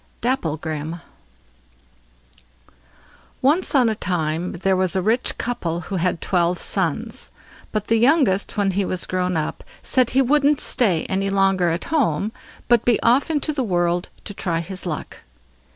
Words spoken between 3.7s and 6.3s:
on a time there was a rich couple who had